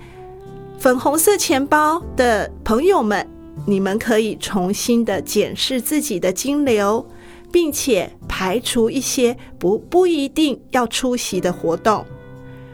[0.81, 3.29] 粉红色钱包的朋友们，
[3.67, 7.07] 你们可以重新的检视自己的金流，
[7.51, 12.03] 并且排除一些不不一定要出席的活动，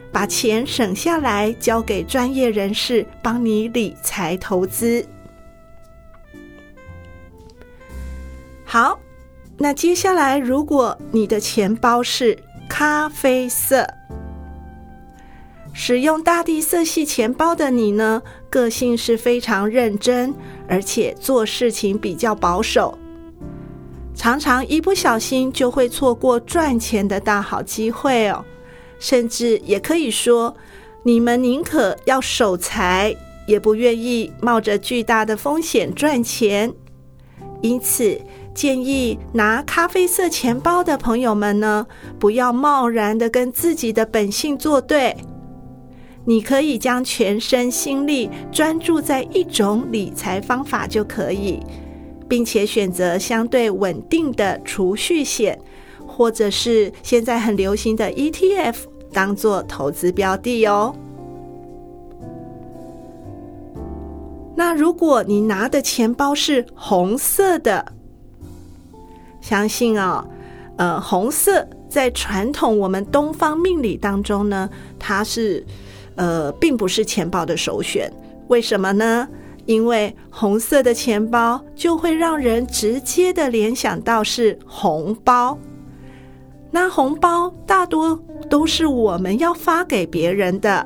[0.09, 5.05] 把钱省下来交给专业人士帮你理财投资。
[8.63, 8.97] 好，
[9.57, 12.39] 那接下来如果你的钱包是
[12.69, 13.85] 咖啡色。
[15.79, 20.33] 使用大地色系钱包的你呢，个性是非常认真，
[20.67, 22.97] 而且做事情比较保守，
[24.15, 28.43] 常常一不小心就会错过赚钱的大好机会哦。
[28.97, 30.57] 甚至也可以说，
[31.03, 36.73] 你们宁可要守财，也不愿意冒着巨大的风险赚钱，
[37.61, 38.19] 因此
[38.55, 41.85] 建议拿咖啡色钱包的朋友们呢，
[42.17, 45.15] 不要贸然的跟自己的本性作对。
[46.29, 51.57] 你可以将全身心力专注在一种理财方法就可以，
[52.27, 55.57] 并且选择相对稳定的储蓄险，
[56.05, 58.75] 或者是现在很流行的 ETF
[59.13, 60.93] 当做投资标的哦。
[64.53, 67.93] 那如果你拿的钱包是红色的，
[69.39, 70.27] 相信哦，
[70.75, 75.65] 呃，红色在传统我们东方命理当中呢，它是
[76.17, 78.11] 呃，并不是钱包的首选。
[78.49, 79.27] 为什么呢？
[79.65, 85.57] 因为红色的钱包就会让人直接的联想到是红包，
[86.71, 90.85] 那红包大多都是我们要发给别人的，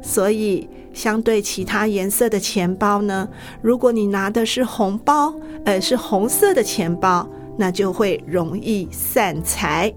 [0.00, 0.68] 所以。
[0.94, 3.26] 相对其他颜色的钱包呢，
[3.62, 5.34] 如果你拿的是红包，
[5.64, 9.90] 呃，是红色的钱包，那就会容易散财。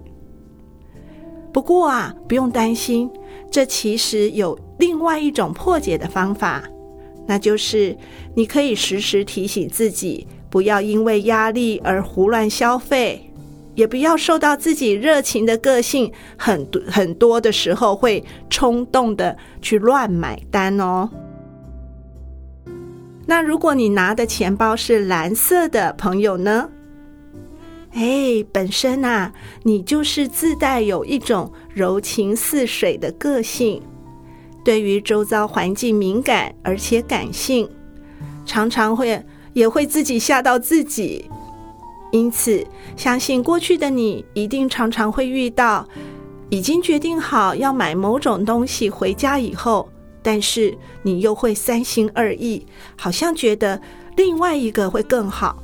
[1.52, 3.10] 不过啊，不用担心，
[3.50, 6.62] 这其实有另外一种破解的方法，
[7.26, 7.96] 那就是
[8.34, 13.22] 你可以时时提醒自己，不要因为压力而胡乱消费。
[13.74, 21.10] 也不要受到自己热情的个性很很多的时候会冲动的去乱买单哦。
[23.26, 26.70] 那如果你拿的钱包是蓝色的朋友呢？
[27.98, 29.32] 哎，本身啊，
[29.62, 33.80] 你就是自带有一种柔情似水的个性，
[34.62, 37.66] 对于周遭环境敏感而且感性，
[38.44, 41.24] 常常会也会自己吓到自己。
[42.12, 42.62] 因此，
[42.98, 45.88] 相信过去的你一定常常会遇到，
[46.50, 49.88] 已经决定好要买某种东西回家以后，
[50.22, 53.80] 但是你又会三心二意，好像觉得
[54.16, 55.62] 另外一个会更好。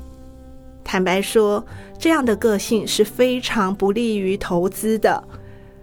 [0.84, 1.64] 坦白说，
[1.98, 5.22] 这样的个性是非常不利于投资的。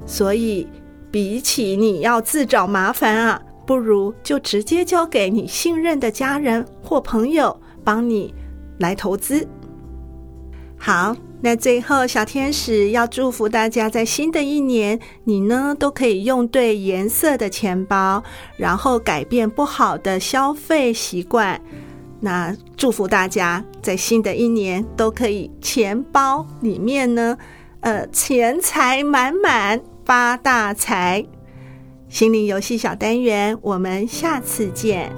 [0.06, 0.68] 所以，
[1.12, 8.34] 比起你要自找麻烦啊，不如就直接交给你信任的家人或朋友帮你
[8.78, 9.48] 来投资。
[10.78, 18.24] 好，那最后小天使要祝福大家，在新的一年，你呢都可以用对颜色的钱包，
[18.56, 21.62] 然后改变不好的消费习惯。
[22.22, 27.38] 那祝福大家在新的一年都可以钱包里面呢，
[27.80, 31.26] 呃，钱财满满，发大财。
[32.10, 35.12] 心灵游戏小单元，我们下次见。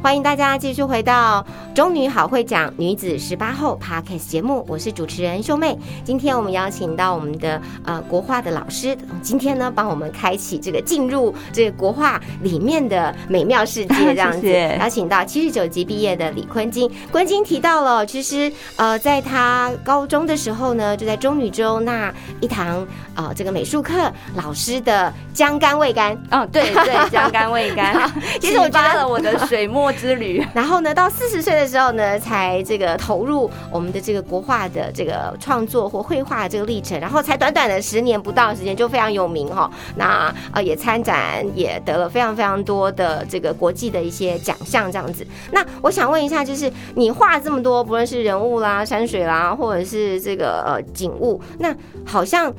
[0.00, 1.42] 欢迎大家继续回到
[1.78, 5.78] 《中女好会讲女子十八后》Podcast 节目，我是主持人秀妹。
[6.02, 14.48] 今天我们邀请到我们的呃国画的老师，今天呢帮我们开启这个进入这个国画里面的美妙世界，这样子。
[14.80, 28.10] 邀请到七十九级毕业的李坤金，坤金提到了，其实呃在他高中的时候呢，就在中女中那一堂呃这个美术课，老师的姜干味干，嗯， 对对，姜干味干，
[28.40, 29.92] 其实我觉得我的水墨。
[29.92, 39.70] 之旅，然后呢，到四十岁的时候呢，才这个投入我们的这个国画的这个创作或绘画这个历程，然后才短短的十年不到时间就非常有名哈。
[39.96, 45.26] 那呃也参展，也得了非常非常多的这个国际的一些奖项这样子。
[45.52, 51.74] 那我想问一下，就是你画这么多，不论是人物啦、山水啦，或者是这个呃景物，那
[52.06, 52.52] 好像。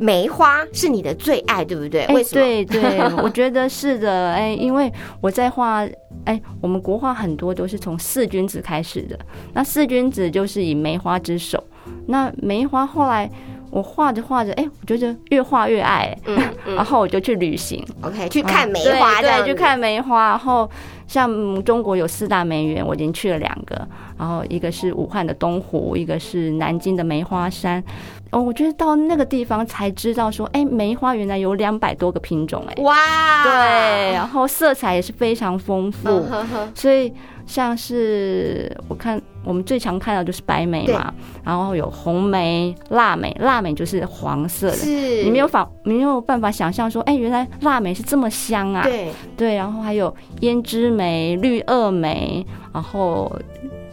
[0.00, 2.06] 梅花是你的最爱，对不对？
[2.06, 2.42] 为什么？
[2.42, 4.32] 对对， 我觉得是的。
[4.32, 5.86] 哎，因为我在画，
[6.24, 9.18] 哎，我们国画很多都是从四君子开始的。
[9.52, 11.62] 那四君子就是以梅花之首。
[12.06, 13.30] 那梅花后来
[13.70, 16.16] 我画着画着，哎，我觉得越画越爱。
[16.26, 16.38] 嗯，
[16.74, 20.30] 然后我就去旅行，OK，去看梅花，对，去看梅花。
[20.30, 20.68] 然后
[21.06, 23.88] 像中国有四大梅园，我已经去了两个。
[24.18, 27.82] 然后一个是武汉的东湖，一个是南京的梅花山。
[28.30, 36.24] 哦，我觉得到那个地方才知道说，哎，梅花原来有两百多个品种，哎，哇，对，然后色彩也是非常丰富，
[36.74, 37.12] 所以
[37.50, 41.12] 像是我看我们最常看到就是白梅嘛，
[41.44, 49.12] 然后有红梅、腊梅，腊梅就是黄色的，是，你没有法没有办法想象说，哎，原来腊梅是这么香啊，对。
[49.36, 53.30] 对，然后还有胭脂梅、绿萼梅，然后。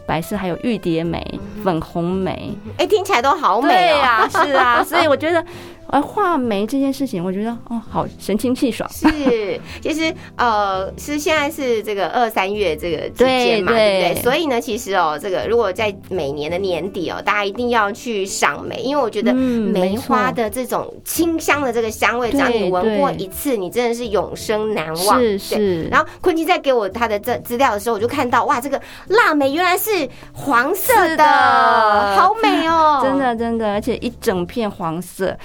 [0.07, 1.21] 白色还有玉蝶梅、
[1.65, 4.25] 粉红梅，哎，听起来都好美啊！
[4.29, 5.45] 是啊，所以我觉得
[5.89, 8.89] 而画眉这件事情，我觉得哦，好神清气爽。
[8.91, 14.21] 是，其实呃，是现在是这个二三月这个之间嘛，对不对？
[14.23, 25.19] 所以呢，其实哦，这个如果在每年的年底哦，大家一定要去赏梅，因为我觉得梅花的这种清香的这个香味，只要你闻过一次，你真的是永生难忘。
[25.19, 25.83] 是是。
[25.85, 29.89] 然后坤基在给我他的这资料的时候，我就看到哇，这个腊梅原来是
[30.33, 35.35] 黄色的，好美哦， 真的真的，而且一整片黄色。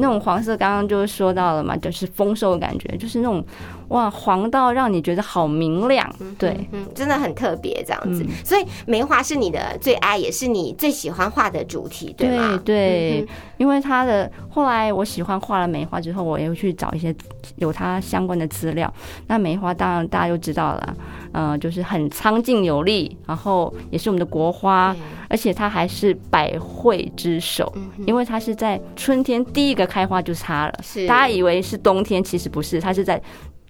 [0.00, 3.44] 那种黄色，刚刚就说到了嘛，就是丰收的感觉，就是那种
[3.88, 8.24] 哇，黄到让你觉得好明亮，对，嗯，真的很特别这样子。
[8.44, 12.62] 所以梅花是你的最爱，也是你最喜欢画的主题，对吗？
[12.64, 13.26] 对，
[13.56, 17.12] 因为它的后来我喜欢画了梅花之后，我也会去找一些
[17.56, 18.92] 有它相关的资料。
[19.26, 20.96] 那梅花当然大家都知道了，
[21.32, 24.94] 嗯，就是很苍劲有力，然后也是我们的国花。
[25.30, 27.70] 而且它还是百卉之首，
[28.06, 30.74] 因为它是在春天第一个开花就是它了。
[30.82, 33.20] 是大家以为是冬天，其实不是，它是在。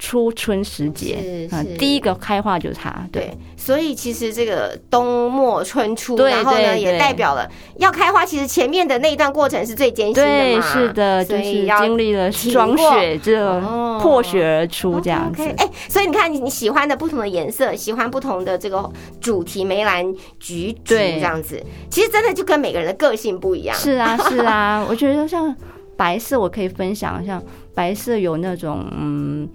[0.01, 8.25] 初春时节，嗯，第一个开花就是它，对，所以其实这个冬末春初，然后呢，也代表了要开花。
[8.25, 13.61] 其实前面的那一段过程是最艰辛的嘛，是的，就是经历了霜雪，这
[13.99, 15.43] 破雪而出这样子。
[15.57, 18.89] 哎，所以你看，你你喜欢的不同的颜色，喜欢不同的这个
[19.21, 21.61] 主题，梅兰菊竹这样子，
[21.91, 23.77] 其实真的就跟每个人的个性不一样。
[23.77, 25.53] 是啊，是啊， 我觉得像
[25.99, 27.43] 白色，我可以分享，像
[27.75, 29.47] 白色有那种嗯。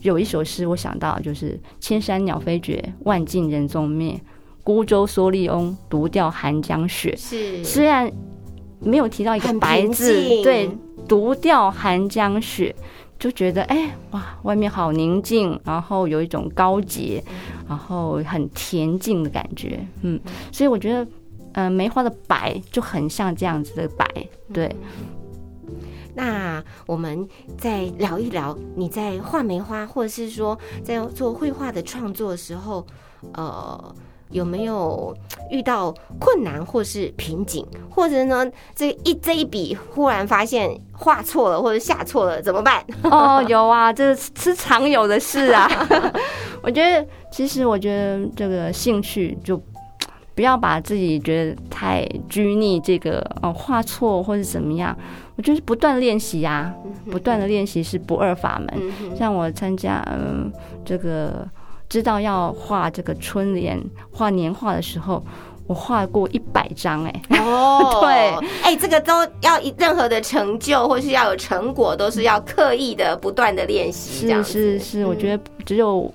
[0.00, 4.20] 有一首诗，我想到就是“千山鸟飞绝，万径人踪灭，
[4.64, 8.10] 孤舟蓑笠翁，独钓寒江雪。”是，虽然
[8.80, 10.12] 没有提到一个白字，
[10.42, 10.68] 对
[11.06, 12.74] ，“独钓寒江雪”，
[13.18, 17.22] 就觉得哎哇，外面好宁静，然后有一种高洁，
[17.68, 19.86] 然后很恬静的感觉。
[20.02, 20.18] 嗯，
[20.50, 21.06] 所以我觉得，
[21.52, 24.06] 嗯，梅花的白就很像这样子的白，
[24.52, 24.74] 对。
[26.14, 32.86] 那我们再聊一聊，你在画梅花，或者是说在做绘画的创作的时候，
[33.32, 33.94] 呃，
[34.30, 35.16] 有没有
[35.50, 37.66] 遇到困难或是瓶颈？
[37.90, 42.84] 或者呢，这一这一笔忽然发现画错了或者下错了，怎么办？
[43.04, 45.68] 哦，有啊，这是常有的事啊。
[46.62, 49.60] 我觉得，其实我觉得这个兴趣就。
[50.34, 54.96] 不要把自己觉得太拘泥这个哦，画错或者怎么样，
[55.36, 56.72] 我就是不断练习呀，
[57.10, 58.92] 不断的练习是不二法门。
[59.16, 60.50] 像我参加嗯
[60.84, 61.46] 这个
[61.88, 63.78] 知道要画这个春联、
[64.10, 65.22] 画年画的时候，
[65.66, 69.12] 我画过一百张哎哦， 对，哎，这个都
[69.42, 74.26] 要任何的成就或是要有成果，都是要刻意的不断的练习。
[74.26, 76.10] 是是是，我觉得只有。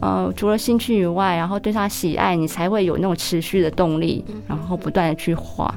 [0.00, 5.74] 呃，除了兴趣以外，然后对他喜爱，你才会有那种持续的动力，然后不断的去画。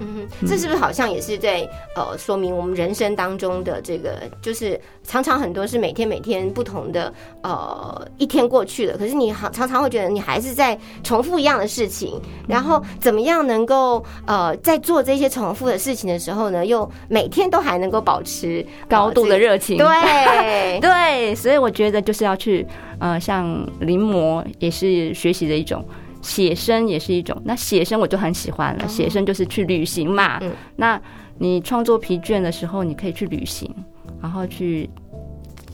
[0.47, 4.79] 这是不是好像也是在呃说明我们人生当中的这个，就是
[5.09, 19.77] 常常很多是每天每天不同的呃一天过去了，可是你好常常会觉得你还是在重复一样的事情，然后怎么样能够呃在做这些重复的事情的时候呢，又每天都还能够保持高度的热情？
[19.79, 22.65] 对 对，所以我觉得就是要去。
[23.01, 25.81] 呃，像临摹也是学习的一种，
[26.21, 27.41] 写生也是一种。
[27.45, 30.37] 那写生我就很喜欢了，写生就是去旅行嘛。
[30.41, 31.01] 嗯那
[31.37, 33.73] 你创作疲倦的时候，你可以去旅行，
[34.21, 34.89] 然后去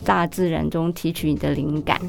[0.03, 1.99] 大自然中提取你的灵感，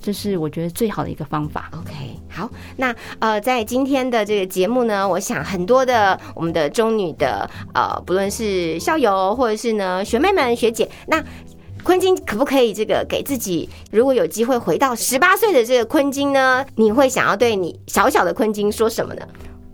[0.00, 1.70] 这是我觉得最好的一个方法。
[1.74, 1.92] OK，
[2.28, 11.22] 好，那呃，在今天的这个节目呢，我想很多的我们的中女的呃，不论是校友或者是呢学妹们、学姐，那。
[11.84, 16.64] 坤金可不可以这个给自己，如果有机会回到十八岁的这个坤金呢？
[16.76, 19.26] 你会想要对你小小的坤金说什么呢？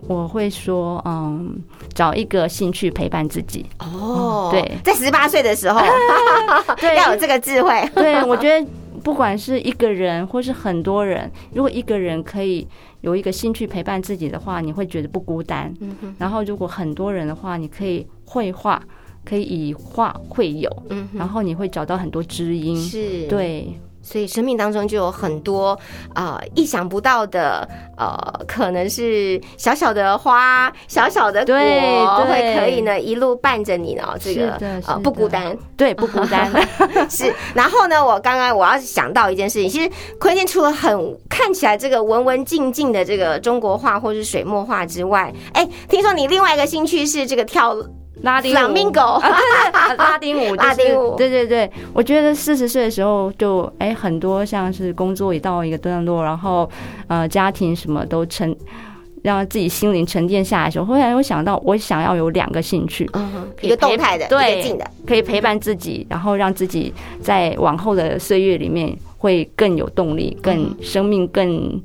[0.09, 1.55] 我会说，嗯，
[1.93, 3.63] 找一个兴趣陪伴自己。
[3.77, 5.79] 哦，对，在十八岁的时候，
[6.81, 7.87] 对，要有这个智慧。
[7.93, 8.67] 对，我觉得
[9.03, 12.67] 不管是一个人或是很多人，如果一个人可以
[13.01, 15.71] 有一个兴趣陪伴自己的话，你会觉得不孤单。
[15.79, 16.15] 嗯哼。
[16.17, 18.81] 然后，如果很多人的话，你可以绘画。
[19.25, 23.67] 可以以画会友，嗯，然后你会找到很多知音，是对，
[24.09, 25.77] 所以生命当中就有很多
[26.15, 31.55] 啊意想不到的，呃，可能是小小的花，小小的果，
[32.25, 36.51] 会可以呢一路伴着你呢，这个呃不孤单，对，不孤单
[37.07, 37.31] 是。
[37.53, 47.75] 然后呢，我刚刚我要想到一件事情，其实坤天除了很看起来这个文文静静的这个中国画或是水墨画之外，哎，听说你另外一个兴趣是这个跳。
[48.21, 48.55] 拉丁舞，
[49.97, 56.69] 拉丁舞，拉丁舞，对对对，我觉得四十岁的时候就哎，很多像是工作也到一个段落，然后
[57.07, 58.55] 呃，家庭什么都沉
[59.21, 63.09] 让自己心灵沉淀下来的时候，忽然又想到，我想要有两个兴趣，
[63.61, 71.81] 一个动态的，对可以陪伴自己，然后让自己在往后的岁月里面会更有动力，更生命更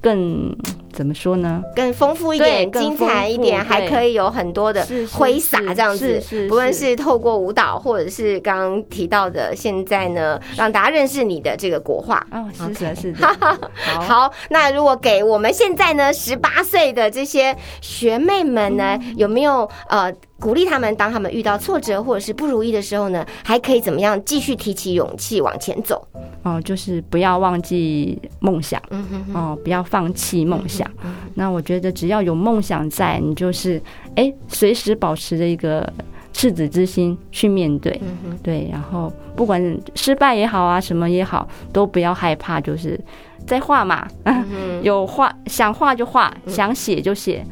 [0.00, 0.54] 更
[0.98, 1.62] 怎么说呢？
[1.76, 6.48] 更丰富一点，更精彩一点，还可以有很多的挥洒这样子是。
[6.48, 12.26] 不论是是透过舞蹈，或者是刚刚提到的，现在呢，让大家认识你的这个国画。
[12.32, 13.28] 哦，是的，是的，
[14.02, 26.04] 好，那如果给我们现在呢十八岁的这些学妹们呢，嗯有没有呃鼓励他们，当他们遇到挫折或者是不如意的时候呢，还可以怎么样继续提起勇气往前走？
[26.42, 30.87] 哦，就是不要忘记梦想，嗯哼哼，哦，不要放弃梦想。
[31.34, 33.80] 那我觉得只要有梦想在，你就是
[34.16, 35.90] 哎，随时保持着一个
[36.32, 38.00] 赤子之心去面对，
[38.42, 42.98] 对，然后不管失败也好啊，什么也好，都不要害怕，就是
[43.46, 44.06] 在画嘛，
[44.82, 47.44] 有画想画就画，想写就写，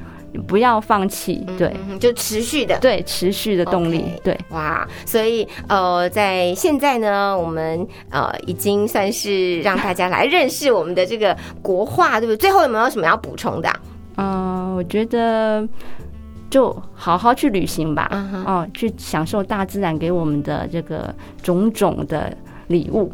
[0.43, 2.79] 不要放弃，对嗯就持续的。
[2.81, 4.39] 对，持续的动力对。
[4.51, 12.37] 哇，所以呃，在现在呢，我们呃已经算是让大家来认识我们的这个国画，对不对？
[12.37, 13.69] 最后有没有什么要补充的
[14.17, 15.67] 啊、嗯、我觉得
[16.49, 18.09] 就好好去旅行吧，
[18.47, 22.35] 哦，去享受大自然给我们的这个种种的
[22.69, 23.11] 礼物。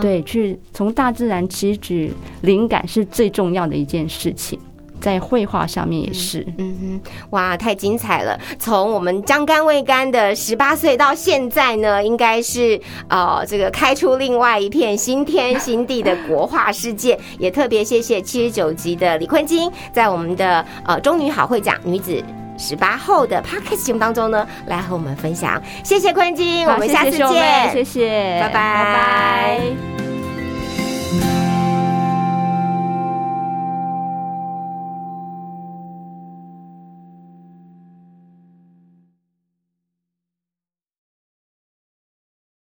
[0.00, 2.12] 对，去从大自然汲取
[2.42, 4.58] 灵感是最重要的一件事情，
[5.04, 6.46] 在绘画上面也是。
[6.56, 8.40] 嗯哼，哇，太精彩了！
[8.58, 17.18] 从我们将干未干的十八岁到现在呢，应该是呃这个开出另外一片新天新地的国画世界。
[17.38, 22.24] 也特别谢谢七十九集的李坤金，在我们的呃中女好会讲女子。
[22.56, 25.60] 十八后的 podcast 节目当中呢，来和我们分享。
[25.82, 30.13] 谢谢坤金，我好们下次见，谢谢，拜拜拜拜